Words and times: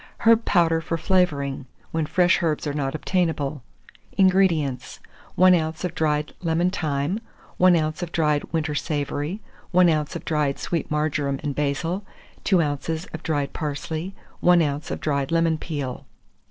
HERB 0.21 0.45
POWDER 0.45 0.81
FOR 0.81 0.97
FLAVOURING, 0.97 1.67
when 1.91 2.07
Fresh 2.07 2.41
Herbs 2.41 2.65
are 2.65 2.73
not 2.73 2.95
obtainable. 2.95 3.61
446. 4.17 4.19
INGREDIENTS. 4.19 4.99
1 5.35 5.53
oz. 5.53 5.85
of 5.85 5.93
dried 5.93 6.33
lemon 6.41 6.71
thyme, 6.71 7.19
1 7.57 7.75
oz. 7.75 8.01
of 8.01 8.11
dried 8.11 8.43
winter 8.51 8.73
savory, 8.73 9.41
1 9.69 9.91
oz. 9.91 10.15
of 10.15 10.25
dried 10.25 10.57
sweet 10.57 10.89
marjoram 10.89 11.39
and 11.43 11.53
basil, 11.53 12.03
2 12.45 12.63
oz. 12.63 13.05
of 13.13 13.21
dried 13.21 13.53
parsley, 13.53 14.15
1 14.39 14.63
oz. 14.63 14.89
of 14.89 14.99
dried 14.99 15.31
lemon 15.31 15.59
peel. 15.59 16.07